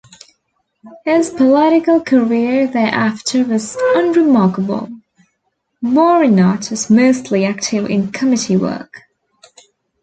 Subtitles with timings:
[1.05, 4.89] His political career thereafter was unremarkable;
[5.83, 9.03] Bourinot was mostly active in committee work.